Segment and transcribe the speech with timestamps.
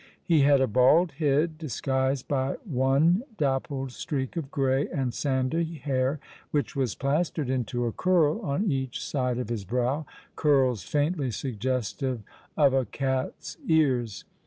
[0.23, 6.19] He had a bald head, disguised by one dappled streak of grey and sandy hair,
[6.49, 12.23] which was plastered into a curl on each side of his brow— curls faintly suggestive
[12.57, 14.25] of a cat's ears.